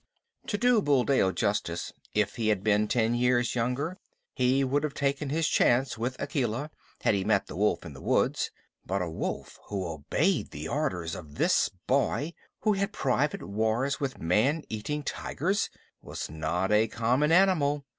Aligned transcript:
To 0.47 0.57
do 0.57 0.81
Buldeo 0.81 1.31
justice, 1.31 1.93
if 2.15 2.37
he 2.37 2.47
had 2.47 2.63
been 2.63 2.87
ten 2.87 3.13
years 3.13 3.53
younger 3.53 3.99
he 4.33 4.63
would 4.63 4.83
have 4.83 4.95
taken 4.95 5.29
his 5.29 5.47
chance 5.47 5.95
with 5.95 6.19
Akela 6.19 6.71
had 7.01 7.13
he 7.13 7.23
met 7.23 7.45
the 7.45 7.55
wolf 7.55 7.85
in 7.85 7.93
the 7.93 8.01
woods, 8.01 8.49
but 8.83 9.03
a 9.03 9.07
wolf 9.11 9.59
who 9.67 9.87
obeyed 9.87 10.49
the 10.49 10.67
orders 10.67 11.13
of 11.13 11.35
this 11.35 11.69
boy 11.85 12.33
who 12.61 12.73
had 12.73 12.91
private 12.91 13.43
wars 13.43 13.99
with 13.99 14.17
man 14.19 14.63
eating 14.69 15.03
tigers 15.03 15.69
was 16.01 16.31
not 16.31 16.71
a 16.71 16.87
common 16.87 17.31
animal. 17.31 17.85